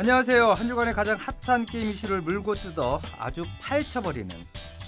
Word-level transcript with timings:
안녕하세요. 0.00 0.54
한 0.54 0.66
주간의 0.66 0.94
가장 0.94 1.18
핫한 1.44 1.66
게임 1.66 1.90
이슈를 1.90 2.22
물고 2.22 2.54
뜯어 2.54 3.02
아주 3.18 3.44
파헤쳐버리는 3.60 4.34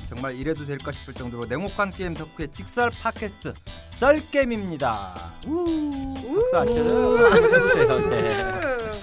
정말 0.08 0.34
이래도 0.34 0.64
될까 0.64 0.90
싶을 0.90 1.12
정도로 1.12 1.44
냉혹한 1.44 1.90
게임 1.90 2.14
덕후의 2.14 2.50
직설 2.50 2.88
팟캐스트 2.88 3.52
썰게임입니다. 3.90 5.34
우 5.48 6.14
박수 6.14 6.56
안 6.56 6.66
쳐요? 6.66 7.28
해보세요. 7.28 8.00
네. 8.08 9.02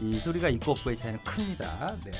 이 0.00 0.20
소리가 0.20 0.48
있고 0.50 0.70
없고의 0.70 0.96
차이는 0.96 1.24
큽니다. 1.24 1.96
네. 2.04 2.12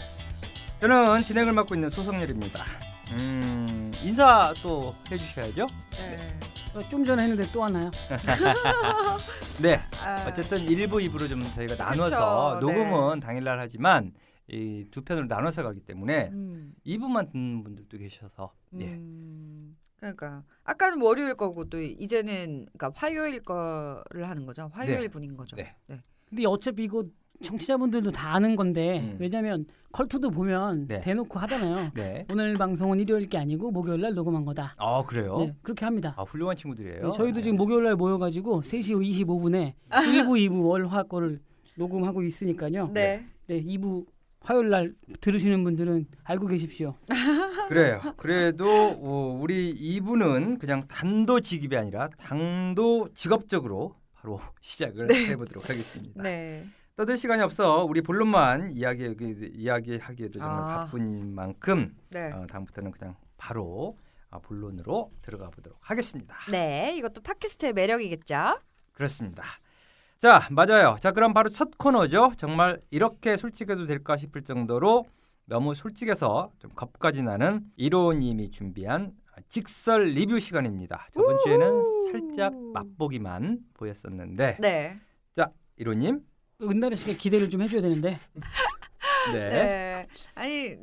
저는 0.80 1.22
진행을 1.22 1.52
맡고 1.52 1.76
있는 1.76 1.90
소성렬입니다. 1.90 2.64
음, 3.12 3.92
인사 4.02 4.52
또 4.64 4.92
해주셔야죠. 5.12 5.68
네. 5.92 6.40
어, 6.74 6.88
좀 6.88 7.04
전에 7.04 7.22
했는데 7.22 7.50
또 7.52 7.64
하나요? 7.64 7.90
네. 9.62 9.80
아, 10.00 10.26
어쨌든 10.28 10.64
1부, 10.66 10.92
2부로 11.08 11.28
좀 11.28 11.42
저희가 11.54 11.74
나눠서 11.76 12.60
그쵸, 12.60 12.66
녹음은 12.66 13.20
당일날 13.20 13.58
하지만 13.58 14.12
이 14.48 14.84
두 14.90 15.02
편으로 15.02 15.26
나눠서 15.26 15.62
가기 15.62 15.80
때문에 15.80 16.30
음, 16.32 16.74
2부만 16.86 17.30
듣는 17.30 17.62
분들도 17.64 17.98
계셔서 17.98 18.52
예. 18.80 18.86
음, 18.94 19.76
그러니까 19.96 20.42
아까는 20.64 21.02
월요일 21.02 21.34
거고 21.34 21.68
또 21.68 21.78
이제는 21.80 22.66
그러니까 22.72 22.92
화요일 22.94 23.42
거를 23.42 24.28
하는 24.28 24.46
거죠. 24.46 24.70
화요일 24.72 25.02
네. 25.02 25.08
분인 25.08 25.36
거죠. 25.36 25.56
네. 25.56 25.74
근데 26.28 26.46
어차피 26.46 26.84
이거 26.84 27.04
청취자분들도 27.42 28.10
다 28.10 28.34
아는 28.34 28.56
건데 28.56 29.00
음. 29.00 29.16
왜냐면 29.18 29.66
컬투도 29.92 30.30
보면 30.30 30.86
네. 30.88 31.00
대놓고 31.00 31.38
하잖아요. 31.40 31.92
네. 31.94 32.26
오늘 32.30 32.54
방송은 32.54 33.00
일요일 33.00 33.28
게 33.28 33.38
아니고 33.38 33.70
목요일 33.70 34.00
날 34.00 34.14
녹음한 34.14 34.44
거다. 34.44 34.74
아 34.76 35.02
그래요? 35.06 35.38
네, 35.38 35.54
그렇게 35.62 35.84
합니다. 35.84 36.14
아 36.16 36.22
훌륭한 36.22 36.56
친구들이에요. 36.56 37.10
네, 37.10 37.16
저희도 37.16 37.40
지금 37.40 37.56
네. 37.56 37.58
목요일 37.58 37.84
날 37.84 37.96
모여가지고 37.96 38.62
3시 38.62 39.24
25분에 39.24 39.72
1부, 39.90 40.48
2부 40.48 40.66
월화 40.66 41.04
거를 41.04 41.40
녹음하고 41.76 42.22
있으니까요. 42.22 42.90
네. 42.92 43.26
네, 43.46 43.62
2부 43.62 44.04
화요일 44.40 44.70
날 44.70 44.94
들으시는 45.20 45.64
분들은 45.64 46.06
알고 46.24 46.46
계십시오. 46.46 46.94
그래요. 47.68 48.00
그래도 48.16 48.66
어, 48.68 49.38
우리 49.40 49.74
2부는 49.74 50.58
그냥 50.58 50.80
단도 50.88 51.40
직입이 51.40 51.76
아니라 51.76 52.08
당도 52.18 53.10
직업적으로 53.14 53.94
바로 54.14 54.40
시작을 54.60 55.12
해보도록 55.12 55.68
하겠습니다. 55.68 56.22
네. 56.22 56.64
떠들 56.98 57.16
시간이 57.16 57.40
없어 57.44 57.84
우리 57.84 58.02
본론만 58.02 58.72
이야기 58.72 59.14
이야기하기에도 59.54 60.40
정말 60.40 60.58
아. 60.58 60.78
바쁜 60.78 61.32
만큼 61.32 61.96
네. 62.10 62.32
어, 62.32 62.44
다음부터는 62.48 62.90
그냥 62.90 63.14
바로 63.36 63.96
아, 64.30 64.40
본론으로 64.40 65.12
들어가 65.22 65.48
보도록 65.48 65.78
하겠습니다. 65.80 66.36
네. 66.50 66.96
이것도 66.96 67.20
팟캐스트의 67.20 67.72
매력이겠죠. 67.74 68.58
그렇습니다. 68.94 69.44
자, 70.18 70.48
맞아요. 70.50 70.96
자, 70.98 71.12
그럼 71.12 71.32
바로 71.34 71.50
첫 71.50 71.78
코너죠. 71.78 72.32
정말 72.36 72.80
이렇게 72.90 73.36
솔직해도 73.36 73.86
될까 73.86 74.16
싶을 74.16 74.42
정도로 74.42 75.06
너무 75.44 75.76
솔직해서 75.76 76.50
좀 76.58 76.72
겁까지 76.72 77.22
나는 77.22 77.60
이로님이 77.76 78.50
준비한 78.50 79.12
직설 79.46 80.06
리뷰 80.06 80.40
시간입니다. 80.40 81.06
저번 81.12 81.38
주에는 81.44 82.10
살짝 82.10 82.56
맛보기만 82.72 83.60
보였었는데, 83.74 84.56
네. 84.60 84.98
자, 85.32 85.52
이로님, 85.76 86.22
은나래 86.60 86.96
씨가 86.96 87.16
기대를 87.16 87.50
좀 87.50 87.62
해줘야 87.62 87.80
되는데 87.80 88.18
네, 89.32 89.48
네. 89.48 90.06
아니 90.34 90.76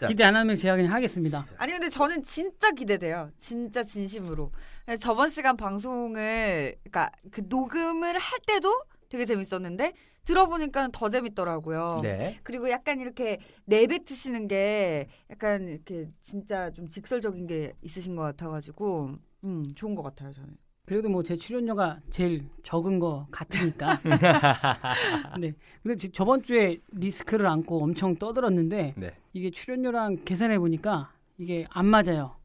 자. 0.00 0.06
기대 0.06 0.24
안 0.24 0.36
하면 0.36 0.56
제가 0.56 0.76
그냥 0.76 0.92
하겠습니다. 0.92 1.44
아니 1.58 1.72
근데 1.72 1.88
저는 1.88 2.22
진짜 2.22 2.70
기대돼요. 2.70 3.30
진짜 3.36 3.82
진심으로. 3.82 4.52
저번 5.00 5.28
시간 5.28 5.56
방송을 5.56 6.76
그러니까 6.82 7.10
그 7.30 7.42
녹음을 7.46 8.18
할 8.18 8.38
때도 8.46 8.82
되게 9.10 9.24
재밌었는데 9.24 9.92
들어보니까 10.24 10.88
더 10.92 11.10
재밌더라고요. 11.10 12.00
네, 12.02 12.38
그리고 12.42 12.70
약간 12.70 13.00
이렇게 13.00 13.38
내뱉으시는 13.64 14.46
게 14.48 15.08
약간 15.30 15.68
이렇게 15.68 16.08
진짜 16.22 16.70
좀 16.70 16.88
직설적인 16.88 17.46
게 17.46 17.72
있으신 17.82 18.14
것 18.16 18.22
같아가지고 18.22 19.16
음 19.44 19.74
좋은 19.74 19.94
것 19.94 20.02
같아요 20.02 20.32
저는. 20.32 20.56
그래도 20.88 21.08
뭐 21.10 21.22
제 21.22 21.36
출연료가 21.36 21.98
제일 22.10 22.46
적은 22.62 22.98
거 22.98 23.26
같으니까. 23.30 24.00
네. 25.38 25.52
근데 25.82 25.96
지- 25.96 26.10
저번 26.10 26.42
주에 26.42 26.78
리스크를 26.92 27.46
안고 27.46 27.82
엄청 27.84 28.16
떠들었는데 28.16 28.94
네, 28.96 29.14
이게 29.34 29.50
출연료랑 29.50 30.18
계산해 30.24 30.58
보니까 30.58 31.12
이게 31.36 31.66
안 31.70 31.84
맞아요. 31.86 32.36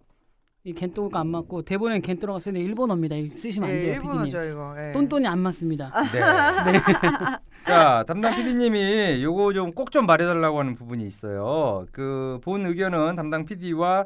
이 0.66 0.72
겐토가 0.74 1.20
안 1.20 1.28
맞고 1.28 1.64
대본엔 1.64 2.02
겐토라고 2.02 2.40
쓰는데 2.40 2.66
일본어입니다. 2.66 3.16
이거 3.16 3.36
쓰시면 3.36 3.70
안 3.70 3.76
네, 3.76 3.82
돼요. 3.82 3.94
일본어죠 3.96 4.38
피디님. 4.40 4.52
이거. 4.52 4.76
예. 4.78 4.92
똔똔이 4.94 5.28
안 5.28 5.40
맞습니다. 5.40 5.92
네. 6.14 6.20
자, 7.66 8.04
담당 8.08 8.36
PD님이 8.36 9.24
요거 9.24 9.54
좀 9.54 9.72
꼭 9.74 9.92
좀 9.92 10.06
말해달라고 10.06 10.60
하는 10.60 10.76
부분이 10.76 11.06
있어요. 11.06 11.86
그 11.92 12.40
본 12.44 12.66
의견은 12.66 13.16
담당 13.16 13.46
PD와 13.46 14.06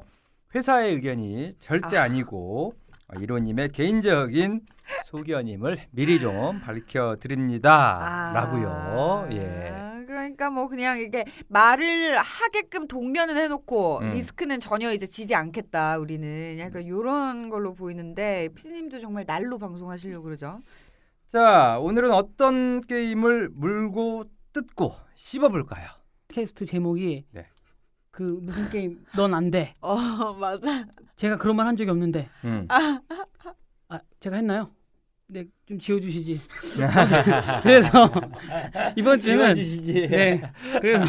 회사의 0.55 0.93
의견이 0.95 1.51
절대 1.59 1.97
아. 1.97 2.03
아. 2.03 2.07
니고 2.07 2.73
이로님의 3.15 3.69
개인적인 3.69 4.61
소견임을 5.05 5.77
미리 5.91 6.19
좀 6.19 6.59
밝혀 6.59 7.15
드립니다. 7.19 8.31
라고요. 8.33 9.29
예. 9.31 9.69
아, 9.73 10.03
그러니까 10.05 10.49
뭐 10.49 10.67
그냥 10.67 10.99
이게 10.99 11.23
말을 11.47 12.17
하게끔 12.17 12.87
독려는 12.87 13.37
해놓고 13.37 13.99
음. 13.99 14.09
리스크는 14.11 14.59
전혀 14.59 14.91
이제 14.91 15.07
지지 15.07 15.35
않겠다 15.35 15.97
우리는 15.97 16.57
약간 16.59 16.83
이런 16.83 17.49
걸로 17.49 17.73
보이는데 17.73 18.49
피디님도 18.55 18.99
정말 18.99 19.25
날로 19.25 19.57
방송하시려고 19.57 20.23
그러죠. 20.23 20.59
자, 21.27 21.77
오늘은 21.79 22.11
어떤 22.11 22.79
게임을 22.81 23.49
물고 23.53 24.25
뜯고 24.53 24.93
씹어볼까요? 25.15 25.87
팟캐스트 26.29 26.65
제목이 26.65 27.25
네. 27.31 27.45
그 28.17 28.23
무슨 28.41 28.67
게임 28.71 29.05
넌 29.15 29.31
안 29.35 29.51
돼. 29.51 29.75
어 29.79 29.93
맞아. 30.33 30.87
제가 31.17 31.37
그런 31.37 31.55
말 31.55 31.67
한 31.67 31.77
적이 31.77 31.91
없는데 31.91 32.27
음. 32.45 32.65
아 32.67 32.99
제가 34.19 34.37
했나요? 34.37 34.71
네, 35.27 35.45
좀 35.67 35.77
지워주시지. 35.77 36.39
그래서 37.61 38.09
이번 38.95 39.19
주는 39.19 39.37
지워주시지. 39.53 40.07
네, 40.07 40.41
그래서 40.81 41.05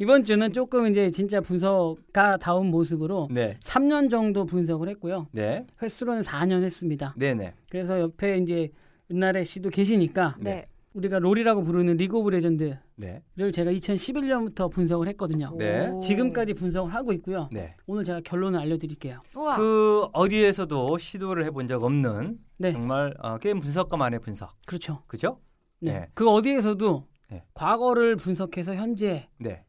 이번 0.00 0.24
주는 0.24 0.52
조금 0.52 0.88
이제 0.88 1.12
진짜 1.12 1.40
분석가 1.40 2.38
다운 2.38 2.66
모습으로 2.72 3.28
네. 3.30 3.56
3년 3.62 4.10
정도 4.10 4.44
분석을 4.44 4.88
했고요. 4.88 5.28
네. 5.30 5.62
횟수로는 5.80 6.22
4년 6.22 6.64
했습니다. 6.64 7.14
네네. 7.16 7.54
그래서 7.70 8.00
옆에 8.00 8.38
이제 8.38 8.72
은나래 9.12 9.44
씨도 9.44 9.70
계시니까 9.70 10.34
네. 10.40 10.66
우리가 10.94 11.18
LOL이라고 11.20 11.62
부르는 11.62 11.96
League 11.96 12.18
of 12.18 12.30
Legends를 12.30 12.80
네. 12.96 13.22
제가 13.52 13.70
2011년부터 13.72 14.70
분석을 14.70 15.06
했거든요. 15.08 15.54
네. 15.56 15.88
오. 15.88 16.00
지금까지 16.00 16.54
분석을 16.54 16.92
하고 16.92 17.12
있고요. 17.12 17.48
네. 17.52 17.76
오늘 17.86 18.04
제가 18.04 18.20
결론을 18.20 18.58
알려드릴게요. 18.58 19.20
우와. 19.36 19.56
그 19.56 20.06
어디에서도 20.12 20.98
시도를 20.98 21.44
해본 21.44 21.68
적 21.68 21.84
없는 21.84 22.38
네, 22.58 22.72
정말 22.72 23.14
어, 23.20 23.38
게임 23.38 23.60
분석가만의 23.60 24.20
분석, 24.20 24.54
그렇죠. 24.66 25.02
그죠? 25.06 25.40
네. 25.80 25.92
네. 25.92 26.08
그 26.14 26.28
어디에서도 26.28 27.06
네. 27.30 27.44
과거를 27.54 28.16
분석해서 28.16 28.74
현재 28.74 29.28
네. 29.38 29.64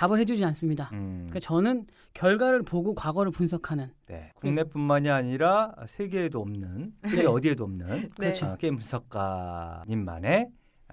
예, 0.00 0.06
답을 0.06 0.18
해주지 0.18 0.44
않습니다. 0.44 0.88
음, 0.92 1.26
그러니까 1.28 1.40
저는 1.40 1.86
결과를 2.14 2.62
보고 2.62 2.94
과거를 2.94 3.30
분석하는 3.30 3.92
네. 4.06 4.32
국내뿐만이 4.36 5.10
아니라 5.10 5.74
세계에도 5.86 6.40
없는, 6.40 6.94
세계 7.04 7.22
네. 7.22 7.26
어디에도 7.26 7.64
없는 7.64 8.08
그렇죠. 8.10 8.46
어, 8.52 8.56
게임 8.56 8.76
분석가님만의 8.76 10.48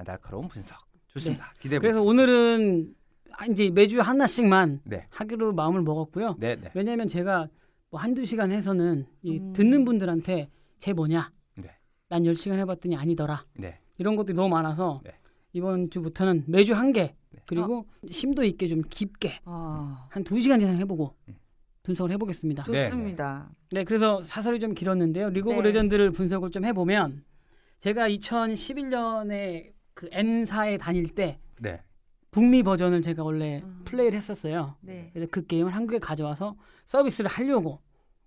날카로운 0.05 0.47
분석. 0.47 0.77
좋습니다. 1.07 1.53
기대해 1.59 1.79
그래서 1.79 2.01
오늘은 2.01 2.93
아, 3.31 3.45
이제 3.45 3.69
매주 3.69 4.01
하나씩만 4.01 4.81
네. 4.83 5.07
하기로 5.09 5.53
마음을 5.53 5.81
먹었고요. 5.81 6.35
네, 6.37 6.55
네. 6.55 6.69
왜냐하면 6.73 7.07
제가 7.07 7.47
뭐 7.89 7.99
한두 7.99 8.25
시간 8.25 8.51
해서는 8.51 9.05
이 9.21 9.39
음. 9.39 9.53
듣는 9.53 9.85
분들한테 9.85 10.49
쟤 10.79 10.93
뭐냐? 10.93 11.31
네. 11.55 11.69
난 12.09 12.23
10시간 12.23 12.57
해봤더니 12.59 12.95
아니더라. 12.95 13.45
네. 13.55 13.79
이런 13.97 14.15
것들이 14.15 14.35
너무 14.35 14.49
많아서 14.49 15.01
네. 15.03 15.11
이번 15.53 15.89
주부터는 15.89 16.43
매주 16.47 16.75
한 16.75 16.93
개, 16.93 17.01
네. 17.01 17.15
그리고 17.47 17.87
심도 18.11 18.43
있게 18.43 18.67
좀 18.67 18.81
깊게 18.89 19.39
아, 19.45 20.07
한두 20.09 20.39
시간 20.39 20.61
이상 20.61 20.77
해보고 20.77 21.15
음. 21.29 21.35
분석을 21.83 22.11
해보겠습니다. 22.11 22.63
네. 22.63 22.89
좋습니다. 22.89 23.49
네, 23.71 23.83
그래서 23.85 24.21
사설이 24.23 24.59
좀 24.59 24.73
길었는데요. 24.73 25.29
League 25.29 25.49
of 25.49 25.61
네. 25.61 25.69
Legends를 25.69 26.11
분석을 26.11 26.51
좀 26.51 26.65
해보면 26.65 27.23
제가 27.79 28.09
2011년에 28.09 29.71
그 29.93 30.09
N사에 30.11 30.77
다닐 30.77 31.07
때 31.07 31.39
네. 31.59 31.81
북미 32.31 32.61
버전을 32.61 33.01
제가 33.01 33.23
원래 33.23 33.61
음. 33.63 33.81
플레이를 33.85 34.17
했었어요. 34.17 34.75
네. 34.81 35.09
그래서 35.13 35.29
그 35.31 35.45
게임을 35.45 35.73
한국에 35.73 35.99
가져와서 35.99 36.57
서비스를 36.85 37.29
하려고 37.29 37.79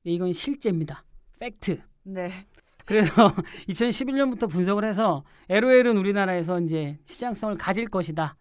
이건 0.04 0.32
실제입니다. 0.32 1.04
팩트. 1.38 1.80
네. 2.04 2.30
그래서 2.86 3.34
2011년부터 3.68 4.50
분석을 4.50 4.84
해서 4.84 5.22
LOL은 5.50 5.98
우리나라에서 5.98 6.60
이제 6.60 6.98
시장성을 7.04 7.56
가질 7.58 7.88
것이다. 7.88 8.36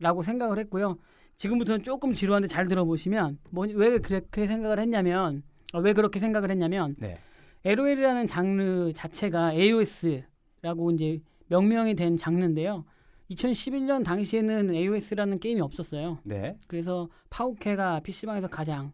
라고 0.00 0.22
생각을 0.22 0.58
했고요. 0.58 0.96
지금부터는 1.36 1.82
조금 1.82 2.12
지루한데 2.12 2.48
잘 2.48 2.66
들어보시면 2.66 3.38
뭐, 3.50 3.66
왜 3.74 3.98
그렇게 3.98 4.46
생각을 4.46 4.78
했냐면 4.78 5.42
어, 5.72 5.78
왜 5.78 5.92
그렇게 5.92 6.18
생각을 6.18 6.50
했냐면 6.50 6.96
네. 6.98 7.18
LOL이라는 7.64 8.26
장르 8.26 8.92
자체가 8.94 9.52
AOS라고 9.54 10.90
이제 10.94 11.20
명명이 11.48 11.94
된 11.94 12.16
장르인데요. 12.16 12.84
2011년 13.30 14.04
당시에는 14.04 14.74
AOS라는 14.74 15.38
게임이 15.38 15.60
없었어요. 15.60 16.18
네. 16.24 16.56
그래서 16.66 17.08
파오캐가 17.28 18.00
PC방에서 18.00 18.48
가장 18.48 18.92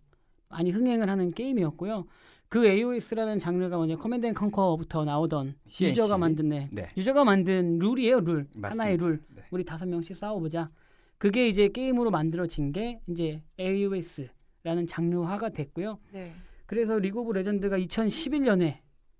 많이 0.48 0.70
흥행을 0.70 1.08
하는 1.08 1.32
게임이었고요. 1.32 2.04
그 2.48 2.66
AOS라는 2.66 3.38
장르가 3.38 3.76
뭐냐 3.76 3.96
Command & 3.96 4.26
Conquer부터 4.26 5.04
나오던 5.04 5.54
C&C. 5.66 5.90
유저가 5.90 6.18
만든 6.18 6.48
네. 6.48 6.68
네. 6.70 6.88
유저가 6.96 7.24
만든 7.24 7.78
룰이에요 7.78 8.20
룰 8.20 8.46
맞습니다. 8.54 8.68
하나의 8.68 8.96
룰 8.98 9.20
네. 9.34 9.42
우리 9.50 9.64
다섯 9.64 9.86
명씩 9.88 10.16
싸워 10.16 10.38
보자 10.38 10.70
그게 11.18 11.48
이제 11.48 11.68
게임으로 11.68 12.10
만들어진 12.10 12.72
게 12.72 13.00
이제 13.08 13.42
AOS라는 13.58 14.86
장르화가 14.86 15.50
됐고요 15.50 15.98
네. 16.12 16.32
그래서 16.66 16.98
League 16.98 17.20
of 17.20 17.32
Legends가 17.32 17.78
2011년에 17.78 18.78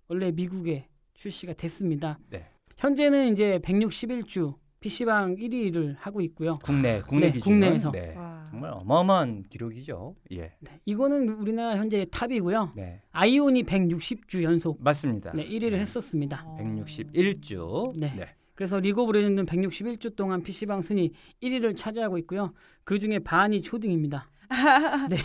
원래 0.09 0.31
미국에 0.31 0.89
출시가 1.15 1.55
됐습니다 1.55 2.19
네. 2.31 2.47
현재는 2.77 3.33
이제 3.33 3.59
161주 3.61 4.55
PC방 4.81 5.37
1위를 5.37 5.97
하고 5.99 6.21
있고요 6.21 6.57
국내 6.63 7.01
국내 7.01 7.27
네, 7.27 7.33
기준은 7.33 7.61
국내에서. 7.61 7.91
네. 7.91 8.15
와. 8.17 8.37
정말 8.51 8.71
어마어마한 8.73 9.43
기록이죠. 9.51 10.15
예. 10.33 10.53
네, 10.61 10.81
이거는 10.85 11.29
우리나라 11.29 11.77
현재 11.77 12.07
top이고요 12.11 12.73
네. 12.77 13.03
Aion이 13.11 13.65
160주 13.65 14.43
연속 14.43 14.83
맞습니다. 14.83 15.33
네, 15.33 15.47
1위를 15.49 15.75
했었습니다 15.75 16.45
어. 16.47 16.57
161주. 16.61 17.99
네. 17.99 18.15
그래서 18.57 18.81
League 18.81 19.03
of 19.03 19.13
Legends는 19.13 19.47
161주 19.47 20.17
동안 20.17 20.43
PC방 20.43 20.83
순위 20.83 21.13
1위를 21.43 21.77
차지하고 21.77 22.19
있고요. 22.19 22.53
그 22.85 22.99
중에 22.99 23.21
반이 23.21 23.63
초딩입니다. 23.63 24.29
네. 25.11 25.17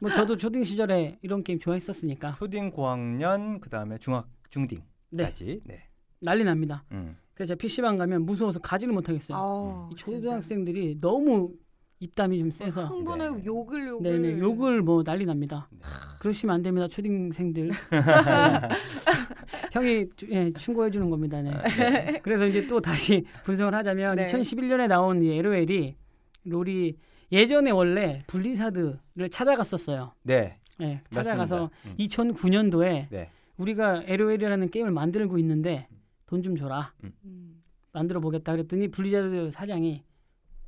뭐 0.00 0.10
저도 0.10 0.36
초딩 0.36 0.64
시절에 0.64 1.18
이런 1.22 1.42
게임 1.44 1.58
좋아했었으니까 1.58 2.32
초딩 2.32 2.70
고학년 2.70 3.60
그다음에 3.60 3.98
중학 3.98 4.26
네. 4.26 4.50
중딩까지. 4.50 5.60
네. 5.64 5.84
난리 6.20 6.44
납니다. 6.44 6.84
음. 6.92 7.16
그래서 7.34 7.48
제가 7.48 7.58
PC방 7.58 7.96
가면 7.96 8.26
무서워서 8.26 8.58
가지를 8.60 8.92
못 8.92 9.08
하겠어요. 9.08 9.36
아우, 9.38 9.90
이 9.92 9.96
진짜. 9.96 10.12
초등학생들이 10.12 10.98
너무 11.00 11.52
입담이 12.00 12.38
좀 12.38 12.50
세서 12.50 12.86
흥분해 12.86 13.30
네. 13.30 13.44
욕을 13.44 13.86
욕을. 13.86 14.20
네네 14.20 14.38
욕을 14.40 14.82
뭐 14.82 15.02
난리 15.04 15.24
납니다. 15.26 15.68
네. 15.70 15.80
그러시면 16.20 16.54
안 16.56 16.62
됩니다, 16.62 16.88
초딩생들. 16.88 17.70
네. 19.74 19.80
형이 19.80 20.06
예, 20.30 20.52
충고해 20.52 20.90
주는 20.90 21.10
겁니다. 21.10 21.40
네. 21.42 21.50
네. 21.60 22.20
그래서 22.22 22.46
이제 22.46 22.62
또 22.66 22.80
다시 22.80 23.24
분석을 23.44 23.74
하자면 23.74 24.16
네. 24.16 24.26
2011년에 24.26 24.88
나온 24.88 25.22
이 25.22 25.36
LOL이 25.38 25.96
LOL이 26.44 26.96
예전에 27.32 27.70
원래 27.70 28.22
Blizzard를 28.26 29.30
찾아갔었어요. 29.30 30.12
네. 30.22 30.58
예, 30.80 31.00
찾아가서. 31.10 31.70
음. 31.86 31.94
2009년도에 31.98 33.06
네. 33.10 33.30
우리가 33.56 34.02
LOL이라는 34.06 34.70
게임을 34.70 34.90
만들고 34.90 35.38
있는데 35.38 35.88
돈 36.26 36.42
좀 36.42 36.56
줘라. 36.56 36.92
음. 37.04 37.62
만들어 37.92 38.18
보겠다 38.20 38.52
그랬더니 38.52 38.88
블리자드 38.88 39.50
사장이 39.52 40.02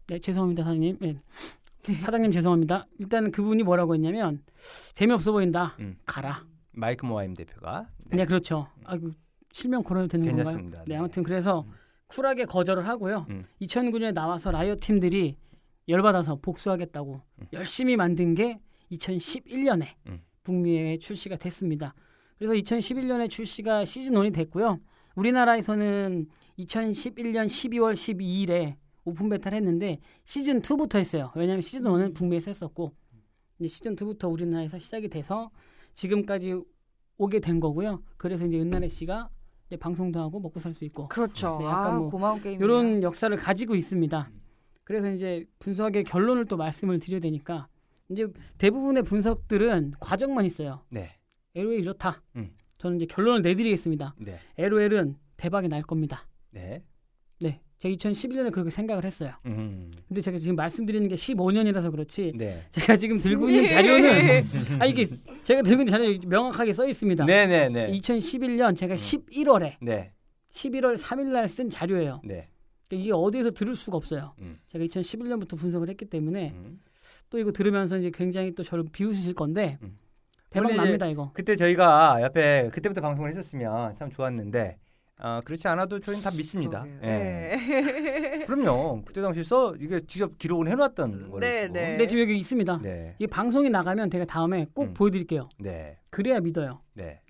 네 0.06 0.18
죄송합니다 0.20 0.62
사장님 0.62 0.96
네. 1.00 1.20
사장님 1.82 2.30
죄송합니다 2.30 2.86
일단 3.00 3.32
그분이 3.32 3.64
뭐라고 3.64 3.94
했냐면 3.94 4.44
재미없어 4.94 5.32
보인다 5.32 5.74
음. 5.80 5.96
가라 6.06 6.44
Mike 6.76 7.04
Morhaime 7.06 7.34
대표가 7.34 7.88
네, 8.10 8.24
그렇죠 8.24 8.68
아 8.84 8.96
그 8.96 9.14
실명 9.52 9.82
걸어도 9.82 10.06
되는 10.08 10.26
건가요 10.26 10.44
괜찮습니다. 10.44 10.84
네 10.86 10.96
아무튼 10.96 11.22
그래서 11.22 11.66
쿨하게 12.08 12.44
거절을 12.44 12.86
하고요 12.86 13.26
음. 13.30 13.44
2009년에 13.62 14.12
나와서 14.12 14.50
라이엇 14.50 14.80
팀들이 14.80 15.36
열받아서 15.88 16.36
복수하겠다고 16.36 17.22
음. 17.40 17.46
열심히 17.54 17.96
만든 17.96 18.34
게 18.34 18.60
2011년에 18.92 19.86
음. 20.08 20.20
북미에 20.44 20.98
출시가 20.98 21.36
됐습니다 21.36 21.94
그래서 22.38 22.52
2011년에 22.54 23.30
출시가 23.30 23.86
시즌 23.86 24.12
1이 24.12 24.34
됐고요 24.34 24.78
우리나라에서는 25.14 26.26
2011년 26.58 27.46
12월 27.46 27.94
12일에 27.94 28.76
오픈 29.04 29.28
베타를 29.30 29.56
했는데 29.56 30.00
시즌 30.24 30.60
2부터 30.60 30.98
했어요. 30.98 31.30
왜냐하면 31.36 31.62
시즌 31.62 31.84
1은 31.90 32.14
북미에서 32.14 32.50
했었고 32.50 32.92
이제 33.58 33.68
시즌 33.68 33.94
2부터 33.94 34.30
우리나라에서 34.30 34.78
시작이 34.78 35.08
돼서 35.08 35.50
지금까지 35.96 36.62
오게 37.18 37.40
된 37.40 37.58
거고요. 37.58 38.02
그래서 38.16 38.46
이제 38.46 38.60
은나래 38.60 38.88
씨가 38.88 39.30
이제 39.66 39.76
방송도 39.76 40.20
하고 40.20 40.38
먹고 40.38 40.60
살 40.60 40.72
수 40.72 40.84
있고 40.84 41.08
그렇죠. 41.08 41.56
네, 41.58 41.64
약간 41.64 41.94
아, 41.94 41.98
뭐 41.98 42.10
고마운 42.10 42.40
게임. 42.40 42.62
이런 42.62 43.02
역사를 43.02 43.34
가지고 43.36 43.74
있습니다. 43.74 44.30
그래서 44.84 45.10
이제 45.10 45.44
분석의 45.58 46.04
결론을 46.04 46.44
또 46.46 46.56
말씀을 46.56 47.00
드려야 47.00 47.20
되니까 47.20 47.66
이제 48.08 48.28
대부분의 48.58 49.02
분석들은 49.02 49.94
과정만 49.98 50.44
있어요. 50.44 50.84
네. 50.90 51.18
LOL 51.56 51.80
이렇다. 51.80 52.22
음. 52.36 52.54
저는 52.78 52.98
이제 52.98 53.06
결론을 53.06 53.42
내드리겠습니다. 53.42 54.14
네. 54.18 54.38
LOL은 54.58 55.16
대박이 55.38 55.68
날 55.68 55.82
겁니다. 55.82 56.28
네. 56.50 56.84
네. 57.40 57.60
제가 57.78 57.94
2011년에 57.94 58.52
그렇게 58.52 58.70
생각을 58.70 59.04
했어요. 59.04 59.32
음. 59.46 59.90
근데 60.08 60.20
제가 60.22 60.38
지금 60.38 60.56
말씀드리는 60.56 61.06
게 61.08 61.14
15년이라서 61.14 61.90
그렇지 61.90 62.32
네. 62.36 62.62
제가 62.70 62.96
지금 62.96 63.18
들고 63.18 63.48
있는 63.50 63.66
자료는 63.68 64.44
아 64.80 64.86
이게 64.86 65.06
제가 65.44 65.62
들고 65.62 65.82
있는 65.82 65.92
자료 65.92 66.18
명확하게 66.26 66.72
써 66.72 66.88
있습니다. 66.88 67.26
네, 67.26 67.46
네, 67.46 67.68
네. 67.68 67.88
2011년 67.92 68.74
제가 68.76 68.94
음. 68.94 68.96
11월에 68.96 69.74
네. 69.82 70.12
11월 70.52 70.96
3일 70.96 71.26
날 71.32 71.46
쓴 71.48 71.68
자료예요. 71.68 72.22
네. 72.24 72.48
그러니까 72.88 73.02
이게 73.04 73.12
어디에서 73.12 73.50
들을 73.50 73.74
수가 73.74 73.96
없어요. 73.98 74.32
음. 74.40 74.58
제가 74.68 74.84
2011년부터 74.86 75.58
분석을 75.58 75.88
했기 75.90 76.06
때문에 76.06 76.52
음. 76.56 76.80
또 77.28 77.38
이거 77.38 77.52
들으면서 77.52 77.98
이제 77.98 78.10
굉장히 78.14 78.54
또 78.54 78.62
저를 78.62 78.84
비웃으실 78.90 79.34
건데 79.34 79.78
음. 79.82 79.98
대박 80.48 80.74
납니다 80.74 81.06
이거. 81.06 81.30
그때 81.34 81.56
저희가 81.56 82.20
옆에 82.22 82.70
그때부터 82.72 83.02
방송을 83.02 83.28
했었으면 83.30 83.94
참 83.96 84.08
좋았는데 84.10 84.78
어, 85.18 85.40
그렇지 85.44 85.66
않아도 85.68 85.98
저희는 85.98 86.22
다 86.22 86.30
믿습니다. 86.36 86.84
예. 87.02 87.06
네. 87.06 88.44
그럼요. 88.46 89.02
그때 89.04 89.22
당시 89.22 89.42
써 89.42 89.74
이게 89.76 90.00
직접 90.06 90.36
기록을 90.36 90.68
해놨던 90.68 91.30
거니까. 91.30 91.38
네, 91.40 91.68
네. 91.68 91.90
근데 91.90 92.06
지금 92.06 92.22
여기 92.22 92.38
있습니다. 92.38 92.80
네. 92.82 93.14
이 93.18 93.26
방송이 93.26 93.70
나가면 93.70 94.10
제가 94.10 94.26
다음에 94.26 94.66
꼭 94.74 94.88
음. 94.88 94.94
보여드릴게요. 94.94 95.48
네. 95.58 95.98
그래야 96.10 96.40
믿어요. 96.40 96.82
네. 96.94 97.20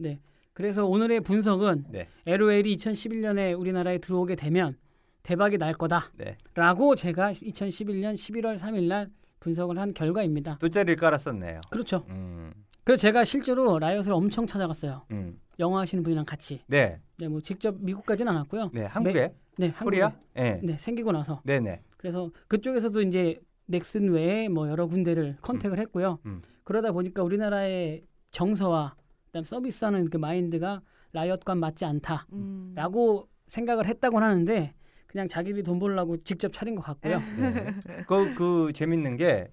그래서 0.53 0.87
오늘의 0.87 1.21
분석은 1.21 1.85
네. 1.91 2.09
LOL이 2.27 2.77
2011년에 2.77 3.59
우리나라에 3.59 3.99
들어오게 3.99 4.35
되면 4.35 4.77
대박이 5.23 5.59
날 5.59 5.75
네. 6.15 6.37
거다라고 6.55 6.97
제가 6.97 7.33
2011년 7.33 8.15
11월 8.15 8.59
3일 8.59 8.85
날 8.85 9.09
분석을 9.41 9.79
한 9.79 9.93
결과입니다. 9.93 10.59
돗자리를 10.59 10.97
깔았었네요. 10.97 11.61
그렇죠. 11.71 12.05
음. 12.09 12.53
그래서 12.85 13.01
제가 13.01 13.25
실제로 13.25 13.79
라이엇을 13.79 14.13
엄청 14.13 14.47
찾아갔어요. 14.47 15.05
음. 15.11 15.39
영어 15.59 15.79
하시는 15.79 16.03
분이랑 16.03 16.25
같이. 16.25 16.63
네. 16.67 17.01
네, 17.19 17.29
뭐 17.29 17.41
직접 17.41 17.77
미국 17.79 18.05
가진 18.05 18.29
않았고요. 18.29 18.71
네. 18.75 18.85
한국에 18.85 19.35
네, 19.59 19.69
한국에. 19.69 19.85
코리아? 19.85 20.13
네. 20.35 20.61
네, 20.63 20.77
생기고 20.79 21.13
나서. 21.13 21.41
네, 21.45 21.61
네. 21.61 21.83
그래서 21.97 22.31
그쪽에서도 22.49 23.03
이제 23.03 23.41
넥슨 23.67 24.11
외에 24.11 24.49
뭐 24.49 24.69
여러 24.69 24.87
군데를 24.87 25.37
contact을 25.43 25.79
했고요. 25.79 26.19
음. 26.27 26.43
그러다 26.65 26.93
보니까 26.93 27.23
우리나라의 27.23 28.05
정서와 28.31 28.97
그다음 29.27 29.45
서비스하는 29.45 30.11
그 30.11 30.17
마인드가 30.19 30.83
라이엇과 31.13 31.55
맞지 31.55 31.85
않다라고 31.85 33.21
음. 33.23 33.27
생각을 33.47 33.87
했다고 33.87 34.19
하는데 34.19 34.75
그냥 35.07 35.29
자기들이 35.29 35.63
돈 35.63 35.79
벌려고 35.79 36.17
직접 36.23 36.53
차린 36.53 36.75
것 36.75 36.83
같고요. 36.83 37.19
네. 37.39 38.05
그, 38.07 38.35
그 38.35 38.73
재밌는 38.75 39.17
게 39.17 39.51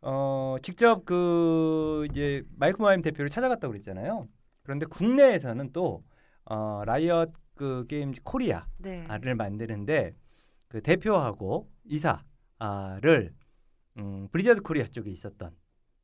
어, 0.00 0.56
직접 0.62 1.04
그 1.04 2.06
이제 2.10 2.42
마이크 2.56 2.80
모하임 2.82 3.02
대표를 3.02 3.28
찾아갔다고 3.28 3.72
그랬잖아요. 3.72 4.28
그런데 4.66 4.84
국내에서는 4.86 5.72
또 5.72 6.04
어, 6.44 6.82
라이엇 6.84 7.32
그 7.54 7.86
게임 7.88 8.12
코리아를 8.12 8.66
네. 8.78 9.34
만드는데 9.34 10.14
그 10.68 10.82
대표하고 10.82 11.70
이사를 11.84 13.32
음, 13.98 14.28
블리자드 14.30 14.62
코리아 14.62 14.84
쪽에 14.84 15.10
있었던 15.10 15.52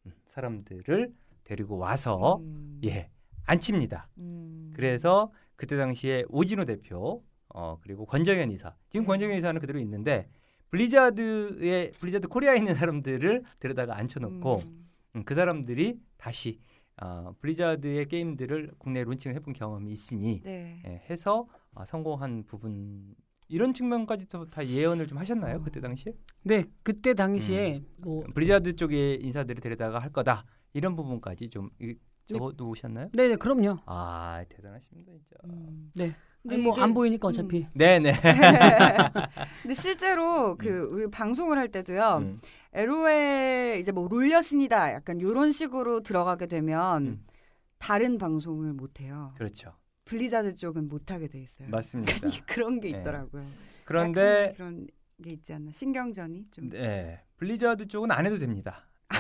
음, 0.07 0.13
사람들을 0.31 1.13
데리고 1.43 1.77
와서 1.77 2.39
음. 2.39 2.81
예 2.85 3.11
앉힙니다. 3.45 4.09
음. 4.19 4.73
그래서 4.75 5.33
그때 5.57 5.77
당시에 5.77 6.25
오진호 6.29 6.65
대표 6.65 7.25
어 7.49 7.79
그리고 7.83 8.07
권정현 8.07 8.53
이사 8.53 8.75
지금 8.89 9.03
네. 9.03 9.09
권정현 9.09 9.37
이사는 9.39 9.61
그대로 9.61 9.81
있는데 9.81 10.29
블리자드의 10.71 11.91
블리자드 11.99 12.29
코리아에 12.29 12.57
있는 12.57 12.77
사람들을 12.77 13.43
데려다가 13.59 13.99
앉혀놓고 13.99 14.57
음. 14.65 14.89
음, 15.17 15.25
그 15.25 15.35
사람들이 15.35 15.99
다시 16.17 16.61
어, 17.01 17.35
블리자드의 17.41 18.07
게임들을 18.09 18.73
국내에 18.79 19.05
론칭을 19.05 19.35
해본 19.37 19.55
경험이 19.55 19.93
있으니 19.93 20.41
네. 20.45 20.83
예, 20.87 21.03
해서 21.11 21.47
어, 21.75 21.85
성공한 21.85 22.45
부분 22.47 23.15
이런 23.49 23.73
측면까지도 23.73 24.51
다 24.51 24.65
예언을 24.67 25.07
좀 25.07 25.19
하셨나요 25.19 25.57
어. 25.57 25.63
그때 25.63 25.81
당시에 25.81 26.13
네, 26.45 26.65
그때 26.83 27.15
당시에 27.15 27.79
음. 27.79 27.87
뭐 27.99 28.25
블리자드 28.35 28.77
쪽의 28.77 29.21
인사들을 29.23 29.61
데려다가 29.61 29.99
할 29.99 30.13
거다 30.13 30.45
이런 30.75 30.95
부분까지 30.97 31.49
좀 31.51 31.71
이- 31.81 31.95
네. 32.29 32.35
적어 32.39 32.53
놓으셨나요? 32.57 33.07
네, 33.13 33.29
네, 33.29 33.37
그럼요. 33.37 33.79
아 33.85 34.45
대단하십니다 34.49 35.11
진짜. 35.13 35.37
음. 35.45 35.91
네. 35.95 36.13
근데 36.41 36.55
아니, 36.57 36.65
뭐 36.65 36.73
이게- 36.75 36.83
안 36.83 36.95
보이니까 36.95 37.29
어차피. 37.29 37.67
네네. 37.75 38.13
근데 39.63 39.75
실제로 39.75 40.57
그 40.57 40.89
우리 40.93 41.11
방송을 41.11 41.59
할 41.59 41.69
때도요. 41.69 42.19
음. 42.23 42.39
LOL 42.75 43.77
이제 43.81 43.93
뭐 43.93 44.09
롤여신이다 44.09 44.93
약간 44.95 45.21
이런 45.21 45.53
식으로 45.53 46.03
들어가게 46.03 46.47
되면 46.47 47.07
음. 47.07 47.25
다른 47.79 48.19
방송을 48.19 48.73
못 48.73 49.01
해요. 49.01 49.33
그렇죠. 49.37 49.73
블리자드 50.05 50.55
쪽은 50.57 50.89
못 50.89 51.11
하게 51.11 51.29
돼 51.29 51.39
있어요. 51.41 51.69
맞습니다. 51.71 52.13
그런 52.47 52.81
게 52.81 52.91
네. 52.93 52.99
있더라고요. 52.99 53.45
그런데 53.85 54.43
약간 54.45 54.55
그런 54.55 54.87
게 55.23 55.31
있지 55.31 55.53
않나 55.53 55.71
신경전이 55.73 56.47
좀. 56.51 56.69
네, 56.71 57.21
블리자드 57.37 57.89
쪽은 57.89 58.11
안 58.11 58.27
해도 58.27 58.39
됩니다. 58.39 58.85
네, 59.13 59.19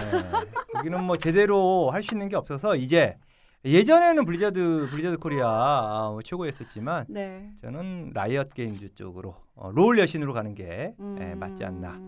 여기는 0.76 1.04
뭐 1.04 1.16
제대로 1.16 1.90
할 1.90 2.02
수 2.02 2.14
있는 2.14 2.28
게 2.28 2.37
없어서 2.37 2.76
이제 2.76 3.16
예전에는 3.64 4.25
블리자드 4.25 4.88
블리자드 4.90 5.18
코리아 5.18 5.47
아, 5.49 6.09
뭐 6.11 6.23
최고였었지만 6.23 7.06
네. 7.09 7.52
저는 7.61 8.11
라이엇 8.14 8.54
게임즈 8.54 8.94
쪽으로 8.94 9.37
어, 9.54 9.71
롤 9.71 9.99
여신으로 9.99 10.32
가는 10.32 10.54
게 10.54 10.94
음. 10.99 11.16
예, 11.21 11.35
맞지 11.35 11.64
않나. 11.64 12.00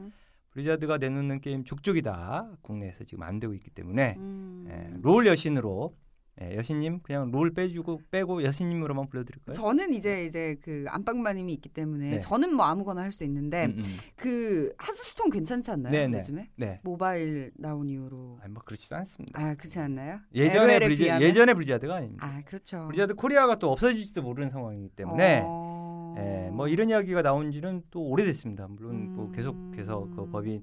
블리자드가 0.55 0.99
내놓는 0.99 1.41
게임 1.41 1.65
족족이 1.65 2.03
다 2.03 2.49
국내에서 2.63 3.05
지금 3.05 3.25
안 3.25 3.41
되고 3.41 3.55
있기 3.55 3.71
때문에 3.71 4.15
음. 4.19 4.67
예, 4.71 4.97
롤 5.03 5.27
여신으로 5.27 5.95
예, 6.43 6.57
여신님 6.57 7.01
그냥 7.05 7.31
롤 7.31 7.53
빼주고 7.55 8.01
빼고 8.11 8.43
여신님으로만 8.43 9.09
불러드릴까요? 9.09 9.53
저는 9.53 9.93
이제 9.93 10.25
이제 10.25 10.57
그 10.63 10.85
안방마님이 10.89 11.53
있기 11.55 11.69
때문에 11.69 12.11
네. 12.11 12.19
저는 12.19 12.55
뭐 12.55 12.67
아무거나 12.67 13.03
할 13.03 13.13
수 13.13 13.23
있는데 13.25 13.67
음, 13.67 13.77
음. 13.79 13.97
그 14.17 14.73
하스스톤 14.79 15.31
괜찮지 15.31 15.71
않나요? 15.71 15.93
네네. 15.93 16.19
요즘에 16.19 16.51
네. 16.57 16.81
모바일 16.83 17.53
나온 17.57 17.89
이후로 17.89 18.41
아니 18.43 18.53
뭐 18.53 18.63
그렇지도 18.65 18.97
않습니다. 18.97 19.41
아 19.41 19.55
그렇지 19.55 19.79
않나요? 19.79 20.19
예전에 20.35 20.81
비하면? 20.89 21.23
예전에 21.23 21.55
블리자드가 21.55 21.95
아닙니다. 21.97 22.27
아 22.27 22.43
그렇죠. 22.45 22.87
블리자드 22.89 23.15
코리아가 23.15 23.57
또 23.61 23.71
없어질지도 23.71 24.23
모르는 24.23 24.51
상황이기 24.51 24.89
때문에 24.97 25.43
어... 25.45 25.84
예, 26.17 26.51
뭐 26.51 26.69
이런 26.69 26.91
이야기가 26.91 27.23
나온 27.23 27.51
지는 27.51 27.83
또 27.91 28.03
오래됐습니다. 28.03 28.69
물론 28.69 29.15
뭐 29.15 29.27
음. 29.27 29.33
계속해서 29.33 30.09
그 30.15 30.29
법인 30.31 30.63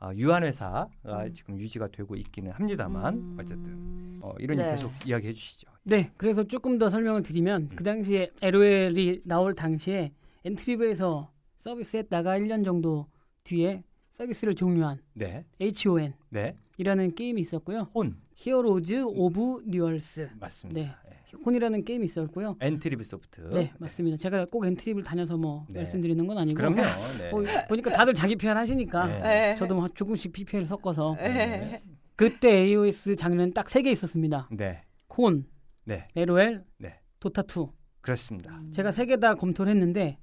어, 0.00 0.10
유한 0.14 0.42
회사가 0.44 0.88
음. 1.06 1.34
지금 1.34 1.58
유지가 1.58 1.88
되고 1.88 2.14
있기는 2.16 2.50
합니다만 2.52 3.14
음. 3.14 3.36
어쨌든 3.38 4.18
어, 4.22 4.32
이런 4.38 4.58
일 4.58 4.64
네. 4.64 4.72
계속 4.72 4.90
이야기해 5.06 5.32
주시죠. 5.32 5.70
네, 5.82 6.10
그래서 6.16 6.44
조금 6.44 6.78
더 6.78 6.88
설명을 6.88 7.22
드리면 7.22 7.62
음. 7.62 7.76
그 7.76 7.84
당시에 7.84 8.30
LOL이 8.42 9.22
나올 9.24 9.54
당시에 9.54 10.12
엔트리브에서 10.44 11.30
서비스했다가 11.58 12.38
1년 12.38 12.64
정도 12.64 13.06
뒤에 13.44 13.82
서비스를 14.12 14.54
종료한 14.54 15.00
네, 15.14 15.44
HON이라는 15.60 16.14
네, 16.30 17.14
게임이 17.14 17.40
있었고요. 17.42 17.90
혼 17.94 18.16
Heroes 18.36 19.04
of 19.04 19.64
Newerth. 19.66 20.30
맞습니다. 20.38 20.80
네. 20.80 21.09
예. 21.38 21.42
혼이라는 21.44 21.84
게임이 21.84 22.04
있었고요. 22.06 22.56
엔트리브 22.60 23.04
소프트. 23.04 23.50
네, 23.52 23.72
맞습니다. 23.78 24.16
제가 24.16 24.46
꼭 24.50 24.64
엔트리브를 24.66 25.04
다녀서 25.04 25.36
뭐 25.36 25.66
네. 25.70 25.80
말씀드리는 25.80 26.26
건 26.26 26.38
아니고 26.38 26.56
그럼요. 26.56 26.76
네. 27.20 27.30
뭐 27.30 27.44
보니까 27.68 27.92
다들 27.92 28.14
자기 28.14 28.36
PR 28.36 28.54
하시니까 28.56 29.06
네. 29.06 29.20
네. 29.20 29.56
저도 29.56 29.74
뭐 29.74 29.88
조금씩 29.88 30.32
PPL 30.32 30.64
섞어서 30.66 31.14
네. 31.18 31.82
그때 32.16 32.48
AOS 32.64 33.16
장르는 33.16 33.52
딱 33.54 33.68
세 33.70 33.82
개 33.82 33.90
있었습니다. 33.90 34.48
네, 34.52 34.82
혼, 35.16 35.46
네, 35.84 36.06
LOL, 36.16 36.64
네. 36.78 37.00
도타 37.20 37.42
2. 37.42 37.66
그렇습니다. 38.02 38.52
음. 38.58 38.70
제가 38.72 38.92
세 38.92 39.06
개 39.06 39.16
다 39.16 39.34
검토를 39.34 39.70
했는데 39.72 40.18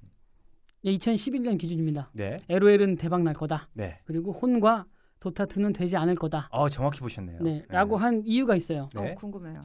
2011년 0.84 1.58
기준입니다. 1.58 2.10
네, 2.14 2.38
LOL은 2.48 2.96
대박 2.96 3.22
날 3.22 3.34
거다. 3.34 3.68
네. 3.74 3.98
그리고 4.04 4.32
혼과 4.32 4.86
도타 5.20 5.46
2는 5.46 5.74
되지 5.74 5.96
않을 5.96 6.14
거다. 6.14 6.48
어 6.52 6.68
정확히 6.68 7.00
보셨네요. 7.00 7.40
네, 7.42 7.64
라고 7.68 7.96
한 7.96 8.22
이유가 8.24 8.54
있어요. 8.54 8.88
네. 8.94 9.10
어, 9.10 9.14
궁금해요. 9.16 9.60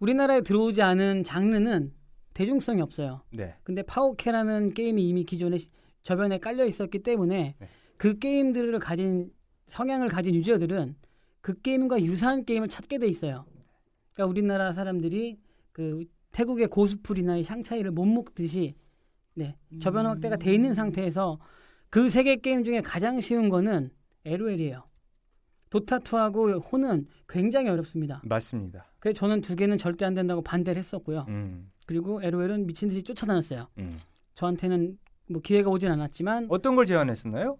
우리나라에 0.00 0.42
들어오지 0.42 0.82
않은 0.82 1.24
장르는 1.24 1.92
대중성이 2.34 2.82
없어요. 2.82 3.22
네, 3.32 3.54
근데 3.62 3.82
파워캐라는 3.82 4.74
게임이 4.74 5.06
이미 5.08 5.24
기존에 5.24 5.56
시- 5.58 5.68
저변에 6.02 6.38
깔려 6.38 6.66
있었기 6.66 6.98
때문에 7.00 7.54
네. 7.58 7.68
그 7.96 8.18
게임들을 8.18 8.78
가진 8.78 9.30
성향을 9.68 10.08
가진 10.08 10.34
유저들은 10.34 10.96
그 11.40 11.60
게임과 11.60 12.02
유사한 12.02 12.44
게임을 12.44 12.68
찾게 12.68 12.98
돼 12.98 13.06
있어요. 13.08 13.46
그러니까 14.12 14.30
우리나라 14.30 14.72
사람들이 14.72 15.38
그 15.72 16.04
태국의 16.32 16.68
고수풀이나 16.68 17.36
이 17.38 17.42
샹차이를 17.44 17.90
못 17.90 18.04
먹듯이 18.04 18.74
네, 19.34 19.56
저변 19.80 20.06
확대가 20.06 20.36
돼 20.36 20.52
있는 20.54 20.74
상태에서 20.74 21.38
그 21.90 22.06
세 22.10 22.22
개 22.22 22.36
게임 22.36 22.64
중에 22.64 22.80
가장 22.82 23.20
쉬운 23.20 23.48
거는 23.48 23.90
LOL이에요. 24.24 24.84
도타2하고 25.70 26.72
혼은 26.72 27.06
굉장히 27.28 27.68
어렵습니다. 27.68 28.20
맞습니다. 28.24 28.86
그래서 29.00 29.18
저는 29.18 29.40
두 29.40 29.56
개는 29.56 29.78
절대 29.78 30.04
안 30.04 30.14
된다고 30.14 30.42
반대를 30.42 30.78
했었고요. 30.78 31.26
음, 31.28 31.70
그리고 31.86 32.22
LOL은 32.22 32.66
미친 32.66 32.88
듯이 32.88 33.02
쫓아다녔어요. 33.02 33.68
음. 33.78 33.96
저한테는 34.34 34.98
뭐 35.28 35.40
기회가 35.42 35.70
오진 35.70 35.90
않았지만 35.90 36.46
어떤 36.50 36.74
걸 36.76 36.86
제안했었나요? 36.86 37.58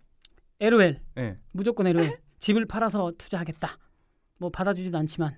LOL 0.61 1.01
네, 1.15 1.39
무조건 1.53 1.87
LOL 1.87 2.19
집을 2.39 2.67
팔아서 2.67 3.13
투자하겠다. 3.19 3.79
뭐 4.39 4.51
받아주지도 4.51 4.97
않지만 4.99 5.37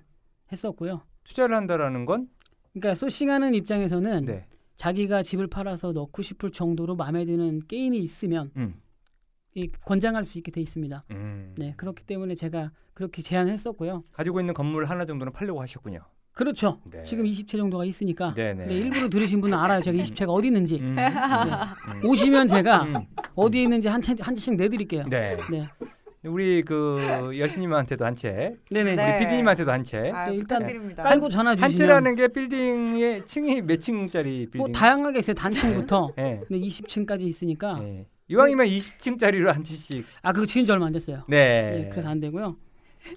했었고요. 0.51 1.01
투자를 1.23 1.55
한다라는 1.55 2.05
건 2.05 2.29
그러니까 2.73 2.95
소싱하는 2.95 3.55
입장에서는 3.55 4.25
네, 4.25 4.47
자기가 4.75 5.23
집을 5.23 5.47
팔아서 5.47 5.91
넣고 5.91 6.21
싶을 6.21 6.51
정도로 6.51 6.95
마음에 6.95 7.25
드는 7.25 7.61
게임이 7.67 7.99
있으면 7.99 8.51
음, 8.57 8.75
이 8.75 8.88
권장할 9.85 10.25
수 10.25 10.37
있게 10.37 10.51
돼 10.51 10.61
있습니다. 10.61 11.03
음. 11.11 11.55
네 11.57 11.73
그렇기 11.77 12.03
때문에 12.03 12.35
제가 12.35 12.71
그렇게 12.93 13.21
제안을 13.21 13.51
했었고요. 13.53 14.03
가지고 14.11 14.39
있는 14.39 14.53
건물 14.53 14.85
하나 14.85 15.05
정도는 15.05 15.33
팔려고 15.33 15.61
하셨군요. 15.61 15.99
그렇죠. 16.33 16.79
네. 16.89 17.03
지금 17.03 17.25
20채 17.25 17.57
정도가 17.57 17.83
있으니까 17.83 18.33
네, 18.33 18.53
네. 18.53 18.65
네, 18.65 18.73
일부러 18.75 19.09
들으신 19.09 19.41
분은 19.41 19.57
알아요. 19.57 19.81
제가 19.81 19.97
20채가 19.97 20.29
어디 20.29 20.47
있는지. 20.47 20.79
음, 20.79 20.95
네. 20.95 21.07
음. 21.07 22.05
오시면 22.09 22.47
제가 22.47 22.83
음. 22.83 22.93
어디에 23.35 23.63
있는지 23.63 23.87
한 23.89 24.01
채 24.01 24.15
한 24.21 24.35
채씩 24.35 24.55
내드릴게요. 24.55 25.03
네. 25.09 25.35
네. 25.51 25.65
우리 26.23 26.63
그 26.63 27.31
여신님한테도 27.37 28.05
한 28.05 28.13
채, 28.15 28.55
네네. 28.71 28.95
네. 28.95 29.15
우리 29.17 29.19
PD님한테도 29.25 29.71
한 29.71 29.83
채. 29.85 30.11
아, 30.13 30.25
네, 30.25 30.35
일단 30.35 30.59
부탁드립니다. 30.59 31.03
깔고 31.03 31.29
전화 31.29 31.55
주시면 31.55 31.63
한 31.71 31.75
채라는 31.75 32.15
게 32.15 32.27
빌딩의 32.27 33.25
층이 33.25 33.61
몇 33.61 33.79
층짜리 33.79 34.45
빌딩? 34.47 34.57
뭐 34.59 34.67
다양하게 34.69 35.19
있어요. 35.19 35.33
단층부터 35.33 36.13
예. 36.19 36.41
네, 36.49 36.59
20층까지 36.59 37.21
있으니까 37.21 37.79
예. 37.83 38.05
이왕이면 38.29 38.67
20층짜리로 38.67 39.45
한 39.47 39.63
채씩. 39.63 40.05
아 40.21 40.31
그거 40.31 40.45
지은 40.45 40.65
지 40.65 40.71
얼마 40.71 40.85
안 40.87 40.93
됐어요. 40.93 41.23
네. 41.27 41.71
네, 41.83 41.89
그래서 41.89 42.09
안 42.09 42.19
되고요. 42.19 42.55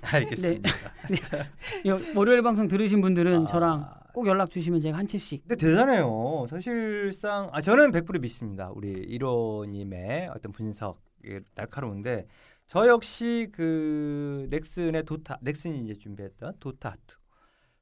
알겠습니다. 0.02 0.70
이 1.84 1.90
월요일 2.14 2.42
방송 2.42 2.66
들으신 2.68 3.00
분들은 3.00 3.42
아. 3.42 3.46
저랑 3.46 3.90
꼭 4.14 4.26
연락 4.26 4.50
주시면 4.50 4.80
제가 4.80 4.96
한 4.98 5.06
채씩. 5.06 5.42
근데 5.46 5.56
대단해요. 5.56 6.46
사실상 6.48 7.48
아 7.52 7.60
저는 7.60 7.92
100% 7.92 8.20
믿습니다. 8.20 8.70
우리 8.74 8.92
1호님의 9.18 10.34
어떤 10.34 10.52
분석이 10.52 11.40
날카로운데 11.54 12.26
저 12.66 12.86
역시 12.88 13.48
그 13.52 14.46
넥슨의 14.50 15.04
도타 15.04 15.38
넥슨이 15.42 15.80
이제 15.80 15.94
준비했던 15.94 16.54
도타 16.60 16.94
2 17.08 17.14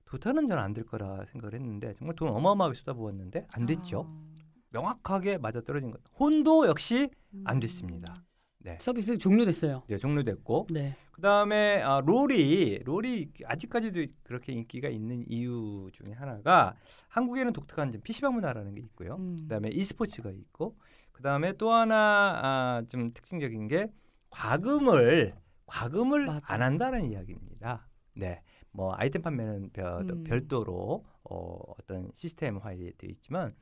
도타는 0.07 0.49
저는 0.49 0.61
안 0.63 0.75
될 0.75 0.85
거라 0.85 1.25
생각을 1.31 1.55
했는데 1.55 1.95
정말 1.97 2.17
돈 2.17 2.29
어마어마하게 2.31 2.75
쏟아부었는데 2.75 3.47
안 3.55 3.67
됐죠. 3.67 4.07
아. 4.09 4.30
명확하게 4.71 5.39
맞아 5.39 5.61
떨어진 5.61 5.91
것. 5.91 6.01
혼도 6.19 6.67
역시 6.67 7.11
안 7.45 7.57
음. 7.57 7.61
됐습니다. 7.61 8.15
네. 8.63 8.77
서비스 8.81 9.17
종료됐어요. 9.17 9.85
네, 9.89 9.97
종료됐고 9.97 10.67
네. 10.71 10.95
그다음에 11.13 11.83
아, 11.83 12.01
롤이 12.01 12.81
롤이 12.85 13.31
아직까지도 13.45 14.05
그렇게 14.23 14.53
인기가 14.53 14.89
있는 14.89 15.25
이유 15.29 15.89
중에 15.93 16.13
하나가 16.13 16.75
한국에는 17.09 17.53
독특한 17.53 17.91
좀 17.91 18.01
PC방 18.03 18.35
문화라는 18.35 18.75
게 18.75 18.83
있고요. 18.83 19.17
음. 19.17 19.37
그다음에 19.43 19.71
e스포츠가 19.71 20.31
있고 20.31 20.77
그다음에 21.13 21.55
또 21.55 21.73
하나 21.73 22.41
아, 22.43 22.83
좀 22.89 23.13
특징적인 23.13 23.69
게 23.69 23.91
과금을 24.31 25.33
과금을 25.67 26.27
맞아. 26.27 26.55
안 26.55 26.63
한다는 26.63 27.11
이야기입니다. 27.11 27.89
네. 28.15 28.43
뭐 28.73 28.95
아이템 28.97 29.23
판매는 29.23 29.71
별, 29.73 30.07
음. 30.11 30.25
별도로 30.25 31.05
어, 31.25 31.59
어떤 31.79 32.11
시스템화되어 32.13 32.93
있지만 33.05 33.55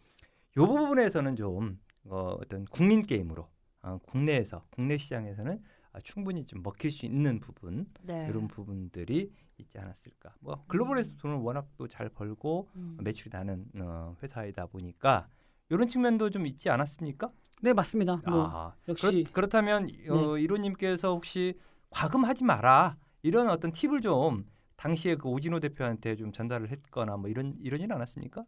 요 0.58 0.66
부분에서는 0.66 1.36
좀 1.36 1.78
어, 2.04 2.36
어떤 2.40 2.64
국민 2.66 3.02
게임으로 3.06 3.46
어, 3.82 3.98
국내에서 4.06 4.64
국내 4.70 4.96
시장에서는 4.96 5.62
아, 5.92 6.00
충분히 6.00 6.44
좀 6.44 6.62
먹힐 6.62 6.90
수 6.90 7.06
있는 7.06 7.38
부분 7.40 7.86
네. 8.02 8.26
이런 8.28 8.48
부분들이 8.48 9.32
있지 9.56 9.78
않았을까. 9.78 10.34
뭐 10.40 10.64
글로벌에서 10.66 11.16
돈을 11.16 11.36
워낙 11.36 11.68
또 11.76 11.86
잘 11.88 12.08
벌고 12.08 12.68
음. 12.76 12.96
매출이 13.00 13.30
나는 13.32 13.66
어, 13.80 14.16
회사이다 14.22 14.66
보니까 14.66 15.28
이런 15.68 15.86
측면도 15.88 16.30
좀 16.30 16.46
있지 16.46 16.70
않았습니까? 16.70 17.30
네 17.62 17.72
맞습니다. 17.72 18.16
뭐 18.26 18.46
아, 18.52 18.74
역시 18.88 19.24
그렇, 19.32 19.48
다면 19.48 19.88
어, 20.10 20.36
네. 20.36 20.42
이로님께서 20.42 21.12
혹시 21.12 21.58
과금하지 21.90 22.44
마라 22.44 22.96
이런 23.22 23.48
어떤 23.48 23.72
팁을 23.72 24.00
좀 24.00 24.44
당시에 24.76 25.16
그 25.16 25.28
오진호 25.28 25.58
대표한테 25.60 26.14
좀 26.16 26.32
전달을 26.32 26.70
했거나 26.70 27.16
뭐 27.16 27.28
이런 27.28 27.56
이러진 27.60 27.90
않았습니까? 27.90 28.44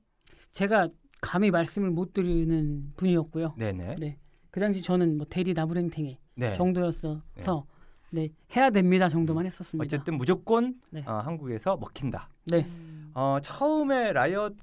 제가 0.52 0.88
감히 1.22 1.50
말씀을 1.50 1.90
못 1.90 2.12
드리는 2.12 2.92
분이었고요. 2.96 3.54
네네. 3.58 3.96
네. 3.96 4.18
그 4.50 4.60
당시 4.60 4.82
저는 4.82 5.16
뭐 5.16 5.26
대리 5.28 5.54
나부랭탱이 5.54 6.18
네. 6.36 6.54
정도였어서 6.54 7.64
네 8.12 8.30
해야 8.56 8.70
됩니다 8.70 9.08
정도만 9.08 9.46
했었습니다. 9.46 9.84
어쨌든 9.84 10.16
무조건 10.16 10.80
네. 10.90 11.04
어, 11.06 11.12
한국에서 11.12 11.76
먹힌다. 11.76 12.28
네. 12.46 12.66
음. 12.68 13.12
어, 13.14 13.38
처음에 13.40 14.12
라이엇 14.12 14.56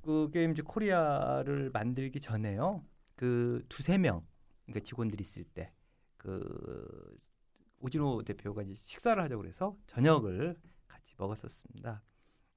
그 0.00 0.30
게임즈 0.32 0.62
코리아를 0.62 1.70
만들기 1.72 2.20
전에요. 2.20 2.82
그 3.14 3.62
두세 3.68 3.98
명 3.98 4.22
그러니까 4.64 4.84
직원들이 4.84 5.20
있을 5.20 5.44
때 5.44 5.72
그 6.18 7.16
오진호 7.80 8.22
대표가 8.24 8.62
이제 8.62 8.74
식사를 8.74 9.22
하자고 9.22 9.40
그래서 9.40 9.76
저녁을 9.86 10.56
같이 10.86 11.14
먹었었습니다. 11.16 12.02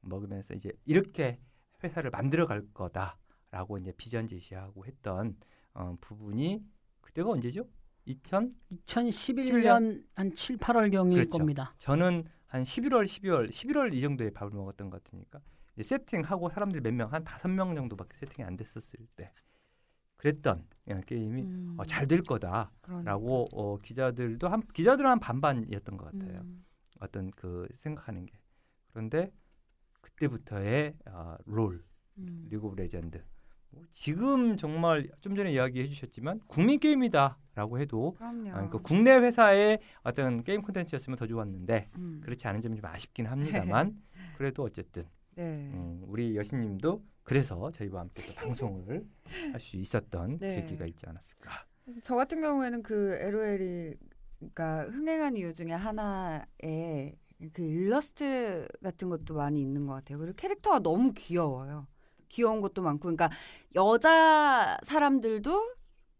먹으면서 0.01 0.55
이제 0.55 0.71
이렇게 0.83 1.39
회사를 1.83 2.09
만들어 2.09 2.47
갈 2.47 2.65
거다 2.73 3.17
라고 3.51 3.77
이제 3.77 3.91
비전 3.95 4.27
제시하고 4.27 4.85
했던 4.85 5.35
어, 5.73 5.95
부분이 6.01 6.63
그때가 7.01 7.29
언제죠? 7.29 7.67
2000 8.05 8.51
2011년 8.71 10.03
한 10.15 10.33
7, 10.33 10.57
8월 10.57 10.91
경일 10.91 11.19
그렇죠. 11.19 11.37
겁니다. 11.37 11.75
저는 11.77 12.23
한 12.47 12.63
11월, 12.63 13.03
12월, 13.03 13.49
11월 13.49 13.93
이 13.93 14.01
정도에 14.01 14.31
밥을 14.31 14.51
먹었던 14.57 14.89
것 14.89 15.03
같으니까 15.03 15.41
세팅하고 15.79 16.49
사람들 16.49 16.81
몇 16.81 16.93
명, 16.93 17.11
한 17.11 17.23
다섯 17.23 17.47
명 17.47 17.75
정도밖에 17.75 18.17
세팅이 18.17 18.45
안 18.45 18.57
됐었을 18.57 18.99
때 19.15 19.31
그랬던 20.17 20.67
예, 20.89 21.01
게임이 21.05 21.41
음, 21.41 21.75
어, 21.77 21.83
잘될 21.83 22.21
거다라고 22.23 22.71
그러니까. 22.81 23.15
어, 23.15 23.77
기자들도 23.77 24.47
한 24.47 24.61
기자들은 24.73 25.09
한 25.09 25.19
반반이었던 25.19 25.97
것 25.97 26.11
같아요. 26.11 26.41
음, 26.41 26.63
어떤 26.99 27.31
그 27.31 27.67
생각하는 27.73 28.25
게 28.25 28.39
그런데 28.89 29.31
그때부터의 30.01 30.95
어, 31.07 31.37
롤 31.45 31.83
음. 32.17 32.47
리그 32.49 32.67
오브 32.67 32.75
레전드 32.75 33.17
뭐 33.17 33.30
지금 33.89 34.57
정말 34.57 35.09
좀 35.21 35.35
전에 35.35 35.51
이야기해 35.53 35.87
주셨지만 35.87 36.39
국민 36.47 36.79
게임이다라고 36.79 37.79
해도 37.79 38.13
그럼요. 38.17 38.49
아, 38.51 38.67
그 38.69 38.79
국내 38.81 39.11
회사의 39.11 39.79
어떤 40.03 40.43
게임 40.43 40.61
콘텐츠였으면 40.61 41.17
더 41.17 41.27
좋았는데 41.27 41.89
음. 41.97 42.21
그렇지 42.23 42.47
않은 42.47 42.61
점이 42.61 42.75
좀 42.77 42.85
아쉽긴 42.85 43.25
합니다만 43.71 44.01
그래도 44.37 44.63
어쨌든 44.63 45.05
네. 45.35 45.71
음, 45.73 46.01
우리 46.07 46.35
여신님도 46.35 47.03
그래서 47.23 47.71
저희와 47.71 48.01
함께 48.01 48.23
또 48.27 48.33
방송을 48.35 49.05
할 49.53 49.59
수 49.59 49.77
있었던 49.77 50.39
네. 50.39 50.61
계기가 50.61 50.85
있지 50.85 51.05
않았을까. 51.07 51.65
저 52.03 52.15
같은 52.15 52.41
경우에는 52.41 52.83
그 52.83 53.13
LOL이 53.21 53.95
그러니까 54.39 54.83
흥행한 54.89 55.37
이유 55.37 55.53
중에 55.53 55.71
하나에 55.71 57.15
그 57.53 57.61
일러스트 57.63 58.67
같은 58.83 59.09
것도 59.09 59.35
많이 59.35 59.61
있는 59.61 59.85
것 59.87 59.93
같아요. 59.95 60.17
그리고 60.19 60.35
캐릭터가 60.35 60.79
너무 60.79 61.11
귀여워요. 61.13 61.87
귀여운 62.31 62.61
것도 62.61 62.81
많고, 62.81 63.01
그러니까 63.01 63.29
여자 63.75 64.77
사람들도 64.83 65.73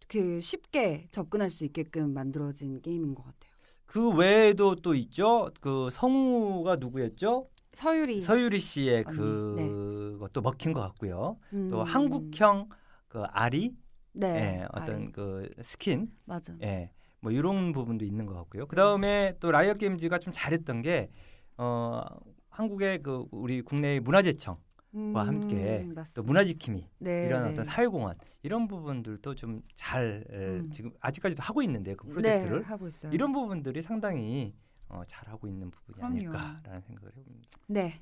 그 0.07 0.41
쉽게 0.41 1.07
접근할 1.11 1.49
수 1.49 1.65
있게끔 1.65 2.13
만들어진 2.13 2.81
게임인 2.81 3.15
것 3.15 3.23
같아요. 3.23 3.51
그 3.85 4.09
외에도 4.09 4.75
또 4.75 4.93
있죠. 4.93 5.49
그 5.59 5.89
성우가 5.91 6.77
누구였죠? 6.77 7.47
서유리 7.73 8.21
서유리 8.21 8.59
씨의 8.59 9.03
그것도 9.05 10.41
먹힌 10.41 10.73
것 10.73 10.81
같고요. 10.81 11.37
또 11.49 11.55
음, 11.55 11.83
한국형 11.83 12.69
그 13.07 13.23
아리 13.23 13.73
네, 14.13 14.27
예, 14.27 14.67
어떤 14.73 14.95
아리. 14.95 15.11
그 15.11 15.49
스킨 15.61 16.11
맞아. 16.25 16.53
예, 16.61 16.91
뭐 17.21 17.31
이런 17.31 17.71
부분도 17.71 18.03
있는 18.03 18.25
것 18.25 18.33
같고요. 18.35 18.67
그 18.67 18.75
다음에 18.75 19.35
또 19.39 19.51
라이엇 19.51 19.77
게임즈가 19.77 20.19
좀 20.19 20.33
잘했던 20.33 20.81
게 20.81 21.09
어, 21.57 22.01
한국의 22.49 23.01
그 23.03 23.25
우리 23.31 23.61
국내의 23.61 24.01
문화재청과 24.01 24.59
음, 24.59 24.70
함께 24.93 25.85
또 25.87 25.93
맞습니다. 25.93 26.27
문화 26.27 26.43
지킴이 26.43 26.87
네, 26.99 27.25
이런 27.27 27.43
네. 27.43 27.51
어떤 27.51 27.63
사회공헌 27.63 28.15
이런 28.43 28.67
부분들도 28.67 29.35
좀잘 29.35 30.25
음. 30.29 30.69
지금 30.71 30.91
아직까지도 30.99 31.41
하고 31.43 31.61
있는데 31.61 31.95
그 31.95 32.07
프로젝트를 32.07 32.59
네, 32.59 32.65
하고 32.65 32.87
있어요. 32.87 33.11
이런 33.13 33.31
부분들이 33.31 33.81
상당히 33.81 34.53
어, 34.89 35.03
잘 35.07 35.29
하고 35.29 35.47
있는 35.47 35.71
부분이 35.71 35.95
그럼요. 35.95 36.15
아닐까라는 36.15 36.81
생각을 36.81 37.11
해봅니다. 37.15 37.49
네. 37.67 38.01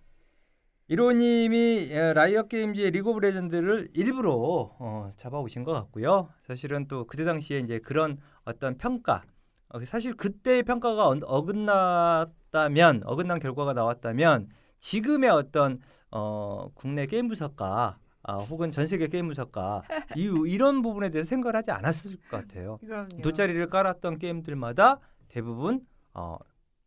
이로님이 0.87 1.89
예, 1.91 2.13
라이엇 2.13 2.49
게임즈의 2.49 2.89
리그 2.89 3.11
오브 3.11 3.19
레전드를 3.19 3.89
일부러 3.93 4.33
어, 4.79 5.11
잡아오신 5.15 5.63
것 5.63 5.71
같고요. 5.73 6.29
사실은 6.41 6.87
또 6.87 7.05
그때 7.05 7.25
당시에 7.25 7.59
이제 7.59 7.77
그런 7.77 8.17
어떤 8.43 8.75
평가, 8.75 9.21
어, 9.67 9.85
사실 9.85 10.15
그때의 10.15 10.63
평가가 10.63 11.09
어, 11.09 11.19
어긋났다면, 11.21 13.03
어긋난 13.05 13.39
결과가 13.39 13.73
나왔다면 13.73 14.49
지금의 14.79 15.29
어떤 15.29 15.79
어, 16.11 16.69
국내 16.73 17.05
게임 17.05 17.27
분석가 17.27 17.97
아, 18.23 18.35
혹은 18.35 18.71
전 18.71 18.85
세계 18.87 19.07
게임 19.07 19.27
분석가 19.27 19.83
이, 20.15 20.23
이런 20.47 20.81
부분에 20.81 21.09
대해서 21.09 21.29
생각을 21.29 21.55
하지 21.55 21.71
않았을 21.71 22.17
것 22.29 22.29
같아요. 22.31 22.77
그럼요. 22.77 23.21
돗자리를 23.21 23.67
깔았던 23.69 24.19
게임들마다 24.19 24.99
대부분 25.29 25.85
어, 26.13 26.37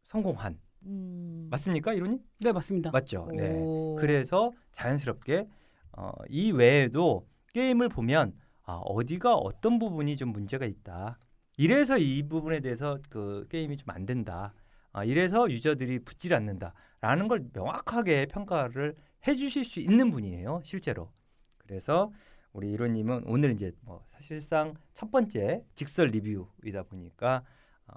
성공한 0.04 0.58
음. 0.84 1.48
맞습니까, 1.50 1.92
이로님? 1.94 2.18
네, 2.40 2.52
맞습니다. 2.52 2.90
맞죠. 2.90 3.28
네. 3.32 3.52
오. 3.54 3.96
그래서 4.00 4.50
자연스럽게 4.72 5.48
어, 5.96 6.10
이 6.28 6.50
외에도 6.52 7.26
게임을 7.54 7.88
보면 7.88 8.34
아, 8.64 8.74
어디가 8.84 9.34
어떤 9.34 9.78
부분이 9.78 10.16
좀 10.16 10.30
문제가 10.32 10.66
있다. 10.66 11.18
이래서 11.56 11.98
이 11.98 12.22
부분에 12.28 12.60
대해서 12.60 12.98
그 13.10 13.46
게임이 13.50 13.76
좀 13.76 13.86
안 13.94 14.06
된다. 14.06 14.52
아, 14.92 15.04
이래서 15.04 15.48
유저들이 15.50 16.00
붙질 16.00 16.34
않는다라는 16.34 17.28
걸 17.28 17.44
명확하게 17.52 18.26
평가를 18.26 18.94
해주실 19.26 19.64
수 19.64 19.80
있는 19.80 20.10
분이에요, 20.10 20.62
실제로. 20.64 21.10
그래서 21.58 22.12
우리 22.52 22.70
이로님은 22.72 23.24
오늘 23.26 23.52
이제 23.52 23.72
뭐 23.80 24.04
사실상 24.10 24.74
첫 24.92 25.10
번째 25.10 25.64
직설 25.74 26.08
리뷰이다 26.08 26.82
보니까 26.84 27.44
어, 27.86 27.94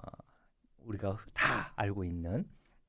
우리가 0.78 1.18
다 1.34 1.72
알고 1.76 2.04
있는 2.04 2.44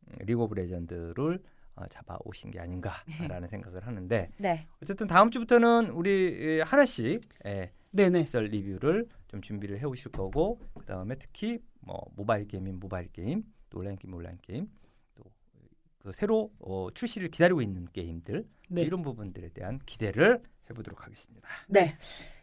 음, 0.07 0.13
리그 0.19 0.41
오브 0.41 0.55
레전드를 0.55 1.41
어, 1.75 1.85
잡아 1.87 2.17
오신 2.23 2.51
게 2.51 2.59
아닌가라는 2.59 3.47
생각을 3.49 3.85
하는데 3.85 4.31
네. 4.37 4.67
어쨌든 4.81 5.07
다음 5.07 5.29
주부터는 5.29 5.89
우리 5.91 6.37
예, 6.39 6.61
하나씩 6.61 7.21
예, 7.45 7.71
네, 7.91 8.09
네. 8.09 8.19
직설 8.19 8.45
리뷰를 8.45 9.07
좀 9.27 9.41
준비를 9.41 9.79
해 9.79 9.85
오실 9.85 10.11
거고 10.11 10.59
그 10.73 10.85
다음에 10.85 11.15
특히 11.15 11.59
뭐 11.81 12.01
모바일 12.15 12.47
게임인 12.47 12.79
모바일 12.79 13.11
게임, 13.11 13.43
또 13.69 13.79
온라인 13.79 13.97
게임 13.97 14.13
온라인 14.13 14.37
게임, 14.41 14.67
또 14.81 14.86
그 16.07 16.13
새로 16.13 16.51
어, 16.59 16.87
출시를 16.93 17.27
기다리고 17.27 17.61
있는 17.61 17.85
게임들 17.91 18.45
네. 18.69 18.81
이런 18.81 19.01
부분들에 19.01 19.49
대한 19.49 19.77
기대를 19.85 20.41
해보도록 20.69 21.03
하겠습니다. 21.03 21.49
네. 21.67 21.97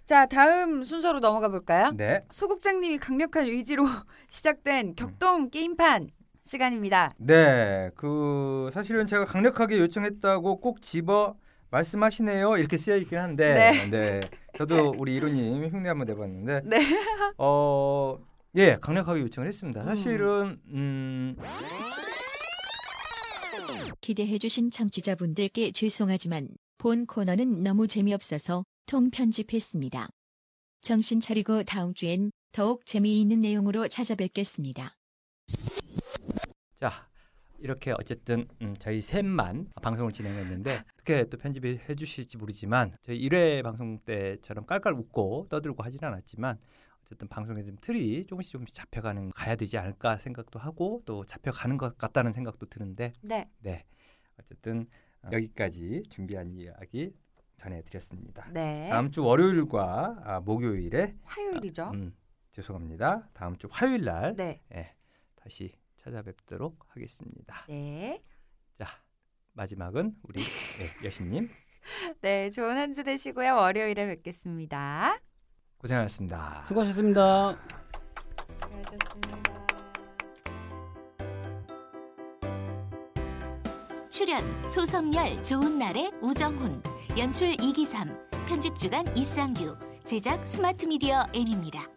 자, 0.05 0.27
다음 0.27 0.83
순서로 0.83 1.20
넘어가 1.20 1.48
볼까요? 1.48 1.92
네, 1.96 2.20
소국장님이 2.31 2.98
강력한 2.98 3.46
의지로 3.46 3.87
시작된 4.29 4.96
격동 4.96 5.48
게임판 5.48 6.11
시간입니다. 6.42 7.14
네, 7.16 7.90
그 7.94 8.68
사실은 8.70 9.07
제가 9.07 9.24
강력하게 9.24 9.79
요청했다고 9.79 10.61
꼭 10.61 10.83
집어 10.83 11.35
말씀하시네요. 11.70 12.59
이렇게 12.59 12.77
쓰여 12.77 12.96
있긴 12.98 13.16
한데, 13.16 13.88
네, 13.90 14.20
저도 14.59 14.94
우리 14.98 15.14
이로님 15.14 15.66
흉내 15.70 15.88
한번 15.88 16.07
내봤는데, 16.07 16.61
네. 16.66 16.77
어, 17.38 18.18
예, 18.57 18.77
강력하게 18.77 19.22
요청을 19.22 19.48
했습니다. 19.48 19.85
사실은 19.85 20.61
음, 20.66 21.35
기대해주신 24.01 24.71
청취자분들께 24.71 25.73
죄송하지만 25.73 26.49
본 26.79 27.07
코너는 27.07 27.62
너무 27.62 27.87
재미없어서 27.87 28.64
통편집했습니다. 28.87 30.09
정신 30.83 31.21
차리고 31.21 31.62
다음 31.62 31.95
주엔 31.95 32.31
더욱 32.53 32.85
재미있는 32.85 33.40
내용으로 33.40 33.88
찾아뵙겠습니다. 33.88 34.95
자 36.75 37.09
이렇게 37.59 37.93
어쨌든 37.93 38.47
음, 38.61 38.75
저희 38.79 39.01
셋만 39.01 39.71
방송을 39.81 40.12
진행했는데 40.12 40.83
어떻게 40.95 41.25
또 41.31 41.38
편집해 41.38 41.95
주실지 41.95 42.37
모르지만 42.37 42.95
저희 43.01 43.19
1회 43.27 43.62
방송 43.62 43.99
때처럼 44.01 44.67
깔깔 44.67 44.93
웃고 44.93 45.47
떠들고 45.49 45.83
하진 45.83 46.05
않았지만 46.05 46.59
어쨌든 47.05 47.29
방송의 47.29 47.64
좀 47.64 47.77
틀이 47.81 48.27
조금씩 48.27 48.53
조금씩 48.53 48.75
잡혀가는 48.75 49.31
가야 49.33 49.57
되지 49.57 49.77
않을까 49.79 50.17
생각도 50.19 50.59
하고 50.59 51.03
또 51.05 51.25
잡혀가는 51.25 51.77
것 51.77 51.99
같다는 51.99 52.33
생각도 52.33 52.67
드는데 52.67 53.12
네. 53.21 53.49
네 53.61 53.85
어쨌든 54.40 54.87
어, 55.23 55.29
여기까지 55.33 56.03
준비한 56.09 56.51
이야기 56.51 57.14
전해드렸습니다. 57.57 58.51
네. 58.53 58.88
다음 58.90 59.11
주 59.11 59.23
월요일과 59.23 60.23
아, 60.25 60.40
목요일에 60.40 61.14
화요일이죠. 61.23 61.90
음, 61.95 62.17
죄송합니다. 62.53 63.29
다음 63.33 63.57
주 63.57 63.69
화요일 63.71 64.05
날 64.05 64.35
네. 64.37 64.61
예, 64.75 64.95
다시 65.37 65.73
찾아뵙도록 65.97 66.85
하겠습니다. 66.88 67.64
네. 67.69 68.23
자 68.79 68.87
마지막은 69.53 70.17
우리 70.23 70.40
예, 70.43 71.07
여신님 71.07 71.49
네, 72.23 72.51
좋은 72.51 72.77
한 72.77 72.93
주 72.93 73.05
되시고요. 73.05 73.57
월요일에 73.57 74.07
뵙겠습니다. 74.07 75.19
고생하셨습니다. 75.85 76.64
수고하셨습니다. 76.66 77.57
수고하셨습니다. 78.59 79.35
출연 84.11 84.68
소성열 84.70 85.44
좋은 85.44 85.79
날의 85.79 86.11
우정훈 86.23 86.83
연출 87.18 87.53
이기삼 87.61 88.09
편집 88.49 88.79
주간 88.79 89.05
이상규 89.14 89.77
제작 90.05 90.47
스마트 90.47 90.87
미디어 90.87 91.27
N입니다. 91.35 91.93